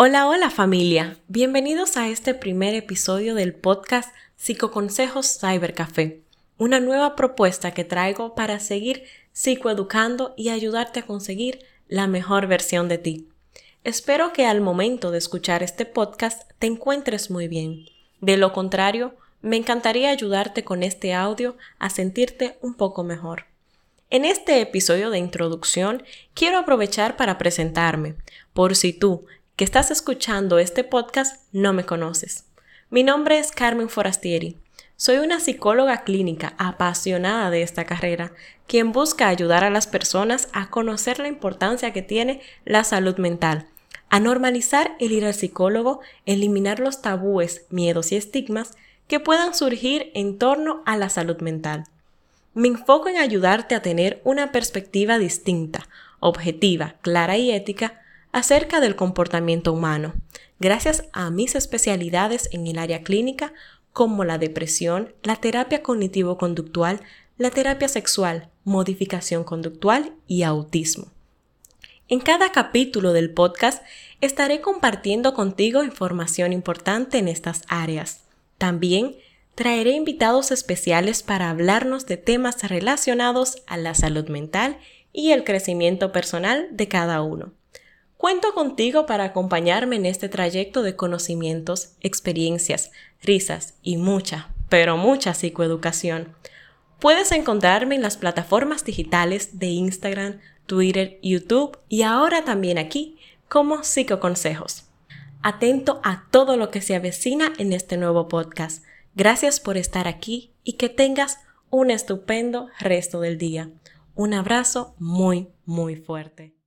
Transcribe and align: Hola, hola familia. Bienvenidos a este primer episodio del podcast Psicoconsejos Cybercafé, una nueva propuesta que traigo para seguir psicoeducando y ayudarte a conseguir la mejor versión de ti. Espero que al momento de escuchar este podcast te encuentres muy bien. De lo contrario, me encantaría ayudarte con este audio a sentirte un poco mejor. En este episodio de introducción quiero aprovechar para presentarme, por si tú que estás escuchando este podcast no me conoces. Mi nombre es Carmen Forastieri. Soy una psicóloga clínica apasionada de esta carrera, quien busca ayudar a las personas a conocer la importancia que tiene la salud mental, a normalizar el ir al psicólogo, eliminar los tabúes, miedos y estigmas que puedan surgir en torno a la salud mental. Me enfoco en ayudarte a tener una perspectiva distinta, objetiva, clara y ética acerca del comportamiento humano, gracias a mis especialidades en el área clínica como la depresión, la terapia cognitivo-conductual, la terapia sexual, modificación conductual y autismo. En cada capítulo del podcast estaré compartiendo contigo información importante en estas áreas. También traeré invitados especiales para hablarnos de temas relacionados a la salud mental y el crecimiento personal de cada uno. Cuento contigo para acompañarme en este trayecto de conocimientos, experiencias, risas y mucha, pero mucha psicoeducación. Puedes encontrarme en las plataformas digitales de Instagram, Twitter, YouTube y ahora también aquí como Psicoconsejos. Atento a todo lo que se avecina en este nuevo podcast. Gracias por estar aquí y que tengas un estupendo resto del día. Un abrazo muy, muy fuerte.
Hola, 0.00 0.28
hola 0.28 0.48
familia. 0.48 1.16
Bienvenidos 1.26 1.96
a 1.96 2.06
este 2.06 2.32
primer 2.32 2.72
episodio 2.76 3.34
del 3.34 3.52
podcast 3.52 4.14
Psicoconsejos 4.36 5.40
Cybercafé, 5.40 6.22
una 6.56 6.78
nueva 6.78 7.16
propuesta 7.16 7.72
que 7.72 7.82
traigo 7.82 8.36
para 8.36 8.60
seguir 8.60 9.02
psicoeducando 9.32 10.34
y 10.36 10.50
ayudarte 10.50 11.00
a 11.00 11.06
conseguir 11.06 11.64
la 11.88 12.06
mejor 12.06 12.46
versión 12.46 12.86
de 12.86 12.98
ti. 12.98 13.28
Espero 13.82 14.32
que 14.32 14.46
al 14.46 14.60
momento 14.60 15.10
de 15.10 15.18
escuchar 15.18 15.64
este 15.64 15.84
podcast 15.84 16.48
te 16.60 16.68
encuentres 16.68 17.28
muy 17.28 17.48
bien. 17.48 17.86
De 18.20 18.36
lo 18.36 18.52
contrario, 18.52 19.16
me 19.42 19.56
encantaría 19.56 20.10
ayudarte 20.10 20.62
con 20.62 20.84
este 20.84 21.12
audio 21.12 21.56
a 21.80 21.90
sentirte 21.90 22.56
un 22.62 22.74
poco 22.74 23.02
mejor. 23.02 23.46
En 24.10 24.24
este 24.24 24.60
episodio 24.60 25.10
de 25.10 25.18
introducción 25.18 26.04
quiero 26.34 26.58
aprovechar 26.58 27.16
para 27.16 27.36
presentarme, 27.36 28.14
por 28.52 28.76
si 28.76 28.92
tú 28.92 29.26
que 29.58 29.64
estás 29.64 29.90
escuchando 29.90 30.60
este 30.60 30.84
podcast 30.84 31.42
no 31.50 31.72
me 31.72 31.84
conoces. 31.84 32.44
Mi 32.90 33.02
nombre 33.02 33.40
es 33.40 33.50
Carmen 33.50 33.88
Forastieri. 33.88 34.56
Soy 34.94 35.16
una 35.16 35.40
psicóloga 35.40 36.04
clínica 36.04 36.54
apasionada 36.58 37.50
de 37.50 37.62
esta 37.62 37.84
carrera, 37.84 38.30
quien 38.68 38.92
busca 38.92 39.26
ayudar 39.26 39.64
a 39.64 39.70
las 39.70 39.88
personas 39.88 40.48
a 40.52 40.70
conocer 40.70 41.18
la 41.18 41.26
importancia 41.26 41.92
que 41.92 42.02
tiene 42.02 42.40
la 42.64 42.84
salud 42.84 43.16
mental, 43.16 43.66
a 44.10 44.20
normalizar 44.20 44.92
el 45.00 45.10
ir 45.10 45.24
al 45.24 45.34
psicólogo, 45.34 46.02
eliminar 46.24 46.78
los 46.78 47.02
tabúes, 47.02 47.66
miedos 47.68 48.12
y 48.12 48.16
estigmas 48.16 48.76
que 49.08 49.18
puedan 49.18 49.54
surgir 49.54 50.12
en 50.14 50.38
torno 50.38 50.84
a 50.86 50.96
la 50.96 51.08
salud 51.08 51.38
mental. 51.40 51.82
Me 52.54 52.68
enfoco 52.68 53.08
en 53.08 53.16
ayudarte 53.16 53.74
a 53.74 53.82
tener 53.82 54.20
una 54.22 54.52
perspectiva 54.52 55.18
distinta, 55.18 55.88
objetiva, 56.20 56.94
clara 57.02 57.36
y 57.38 57.50
ética 57.50 58.02
acerca 58.32 58.80
del 58.80 58.96
comportamiento 58.96 59.72
humano, 59.72 60.14
gracias 60.58 61.04
a 61.12 61.30
mis 61.30 61.54
especialidades 61.54 62.48
en 62.52 62.66
el 62.66 62.78
área 62.78 63.02
clínica 63.02 63.52
como 63.92 64.24
la 64.24 64.38
depresión, 64.38 65.14
la 65.22 65.36
terapia 65.36 65.82
cognitivo-conductual, 65.82 67.00
la 67.36 67.50
terapia 67.50 67.88
sexual, 67.88 68.48
modificación 68.64 69.44
conductual 69.44 70.12
y 70.26 70.42
autismo. 70.42 71.06
En 72.08 72.20
cada 72.20 72.52
capítulo 72.52 73.12
del 73.12 73.34
podcast 73.34 73.82
estaré 74.20 74.60
compartiendo 74.60 75.34
contigo 75.34 75.84
información 75.84 76.52
importante 76.52 77.18
en 77.18 77.28
estas 77.28 77.62
áreas. 77.68 78.24
También 78.56 79.16
traeré 79.54 79.90
invitados 79.90 80.50
especiales 80.50 81.22
para 81.22 81.50
hablarnos 81.50 82.06
de 82.06 82.16
temas 82.16 82.62
relacionados 82.62 83.62
a 83.66 83.76
la 83.76 83.94
salud 83.94 84.28
mental 84.28 84.78
y 85.12 85.32
el 85.32 85.44
crecimiento 85.44 86.12
personal 86.12 86.68
de 86.70 86.88
cada 86.88 87.20
uno. 87.22 87.52
Cuento 88.28 88.52
contigo 88.52 89.06
para 89.06 89.24
acompañarme 89.24 89.96
en 89.96 90.04
este 90.04 90.28
trayecto 90.28 90.82
de 90.82 90.94
conocimientos, 90.94 91.94
experiencias, 92.02 92.90
risas 93.22 93.72
y 93.82 93.96
mucha, 93.96 94.50
pero 94.68 94.98
mucha 94.98 95.32
psicoeducación. 95.32 96.34
Puedes 97.00 97.32
encontrarme 97.32 97.94
en 97.94 98.02
las 98.02 98.18
plataformas 98.18 98.84
digitales 98.84 99.58
de 99.58 99.68
Instagram, 99.68 100.40
Twitter, 100.66 101.18
YouTube 101.22 101.78
y 101.88 102.02
ahora 102.02 102.44
también 102.44 102.76
aquí 102.76 103.16
como 103.48 103.82
Psicoconsejos. 103.82 104.84
Atento 105.42 106.02
a 106.04 106.26
todo 106.30 106.58
lo 106.58 106.70
que 106.70 106.82
se 106.82 106.94
avecina 106.94 107.54
en 107.56 107.72
este 107.72 107.96
nuevo 107.96 108.28
podcast. 108.28 108.84
Gracias 109.14 109.58
por 109.58 109.78
estar 109.78 110.06
aquí 110.06 110.52
y 110.64 110.74
que 110.74 110.90
tengas 110.90 111.38
un 111.70 111.90
estupendo 111.90 112.68
resto 112.78 113.22
del 113.22 113.38
día. 113.38 113.70
Un 114.14 114.34
abrazo 114.34 114.94
muy, 114.98 115.48
muy 115.64 115.96
fuerte. 115.96 116.57